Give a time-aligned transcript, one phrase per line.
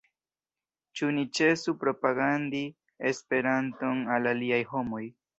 [0.99, 2.61] Ĉu ni ĉesu propagandi
[3.09, 5.03] Esperanton al aliaj homoj?